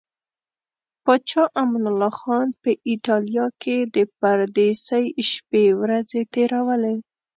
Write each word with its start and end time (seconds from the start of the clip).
پاچا 1.03 1.43
امان 1.61 1.83
الله 1.91 2.13
خان 2.19 2.47
په 2.61 2.71
ایټالیا 2.89 3.45
کې 3.61 3.77
د 3.95 3.97
پردیسۍ 4.19 5.05
شپې 5.31 5.65
ورځې 5.81 6.21
تیرولې. 6.33 6.95